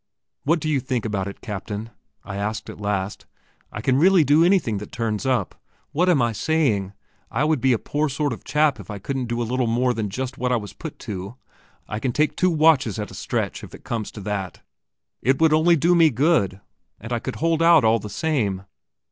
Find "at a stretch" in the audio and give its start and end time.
12.97-13.63